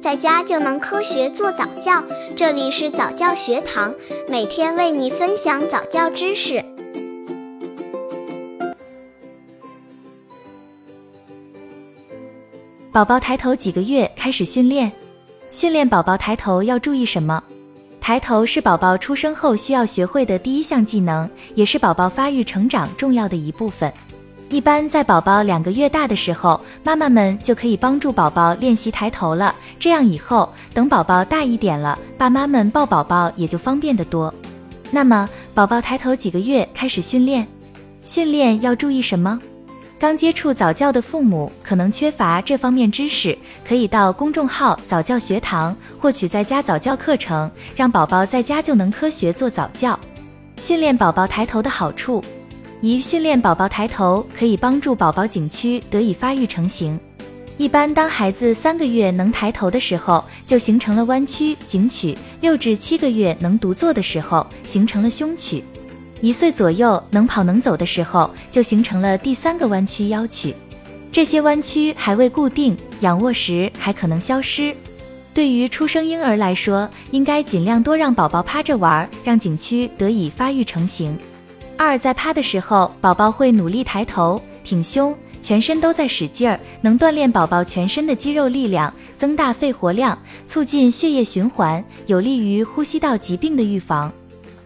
[0.00, 2.02] 在家就能科学做早教。
[2.34, 3.94] 这里是早教学堂，
[4.28, 6.64] 每天为你分享早教知识。
[12.90, 14.90] 宝宝抬头几个月开始训练？
[15.50, 17.42] 训练宝宝抬头要注意什么？
[18.00, 23.92] 抬头是宝宝出生后需要学会的第一项技能，也是宝宝发育成长重要的一部分。
[24.50, 29.54] 一般在宝宝两个月大的时候，妈妈们就可以帮助宝宝练习抬头了。
[29.78, 34.34] 这样以后等宝宝大一点了，爸妈们抱宝宝也就方便得多。
[34.90, 37.46] 那么，宝宝抬头几个月开始训练？
[38.04, 39.40] 训练要注意什么？
[40.00, 49.96] 刚接触早教的父母可能缺乏这方面知识，可以到公众号早教学堂获取在家早教课程，让宝宝在家就能科学做早教。
[50.56, 52.20] 训练宝宝抬头的好处。
[52.82, 56.98] 一、训练宝宝抬头可以帮助宝宝颈区得以发育成型。
[57.58, 65.62] 一般当孩子三个月能抬头的时候，就形成了弯曲颈曲；六至七个月能独坐的时候，形成了胸曲；
[66.22, 70.54] 一岁左右能跑能走的时候，就形成了第三个弯曲腰曲。
[71.12, 74.74] 这些弯曲还未固定，仰卧时还可能消失。
[75.34, 81.14] 对于出生婴儿来说，应该尽量多让宝宝趴着玩，让颈区得以发育成型。
[81.82, 94.12] 二在趴的时候，宝宝会努力抬头挺胸，全身都在使劲儿，能锻炼宝宝全身的肌肉力量，增大肺活量，促进血液循环，有利于呼吸道疾病的预防。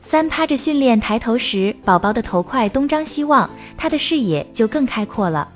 [0.00, 5.46] 三趴着训练抬头时，宝宝的头块东张西望，他的视野就更开阔了。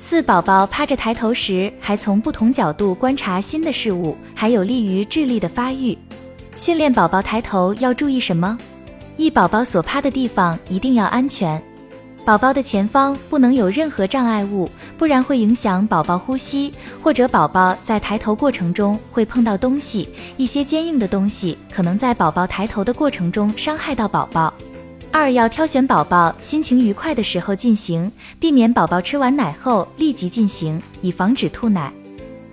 [0.00, 5.96] 四宝宝趴着抬头时，还从不同角度观察新的事物，还有利于智力的发育。
[6.56, 8.58] 训练宝宝抬头要注意什么？
[9.16, 11.60] 一宝宝所趴的地方一定要安全，
[12.22, 16.70] 宝宝的前方不能有任何障碍物，不然会影响宝宝呼吸，
[17.02, 24.52] 或者宝宝在抬头过程中会碰到东西，一些坚硬的东西可能在宝宝抬头的过程中伤害到宝宝。
[25.10, 31.90] 二要挑选宝宝心情愉快的时候进行，避免宝宝吃完奶后立即进行，以防止吐奶。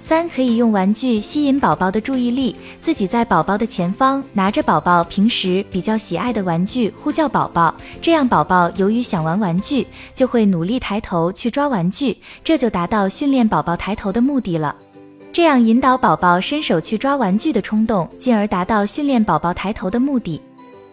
[0.04, 14.76] 三可以用玩具吸引宝宝的注意力，自己在宝宝的前方拿着宝宝平时比较喜爱的玩具，呼叫宝宝，这样宝宝由于想玩玩具，就会努力抬头去抓玩具，这就达到训练宝宝抬头的目的了。
[15.32, 20.42] 这样引导宝宝伸手去抓玩具的冲动，进而达到训练宝宝抬头的目的。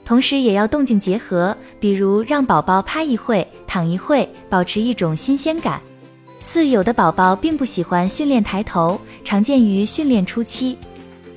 [0.04, 5.81] 同时也要动静结合，比如让宝宝趴一会，躺一会，保持一种新鲜感。
[6.52, 10.76] 四有的宝宝并不喜欢训练抬头，常见于训练初期，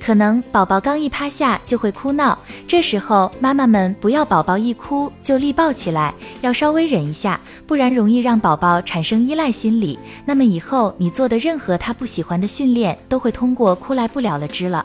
[0.04, 2.36] 可能宝宝刚一趴下就会哭闹，
[2.66, 14.84] 这时候妈妈们不要宝宝一哭就立抱起来，要稍微忍一下，不然容易让宝宝产生依赖心理，那么以后你做的任何他不喜欢的训练都会通过哭来不了了之了。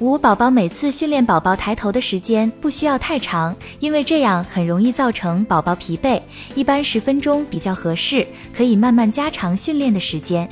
[0.00, 6.18] 五宝宝每次训练宝宝抬头的时间不需要太长，因为这样很容易造成宝宝疲惫，
[6.54, 10.48] 一般十分钟比较合适，可以慢慢加长训练的时间。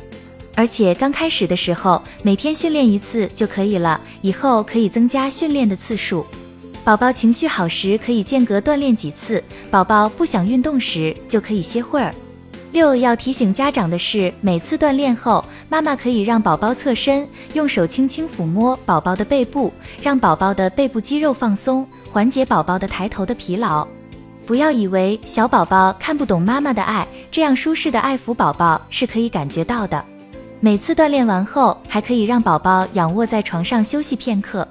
[0.54, 6.26] 而且刚开始的时候每天训练一次就可以了，以后可以增加训练的次数。
[6.84, 12.14] 宝宝情绪好时可以间隔锻炼几次，宝宝不想运动时就可以歇会儿。
[12.70, 23.86] 六要提醒家长的是，每次锻炼后，妈妈可以让宝宝侧身，用手轻轻抚摸宝宝的背部，让宝宝的背部肌肉放松，缓解宝宝的抬头的疲劳。
[24.46, 30.04] 不要以为小宝宝看不懂妈妈的爱，这样舒适的爱抚宝宝是可以感觉到的。
[30.60, 34.66] 每次锻炼完后，还可以让宝宝仰卧在床上休息片刻。